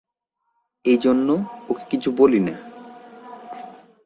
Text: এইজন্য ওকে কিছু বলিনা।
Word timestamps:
এইজন্য 0.85 1.27
ওকে 1.69 1.83
কিছু 1.91 2.09
বলিনা। 2.17 2.55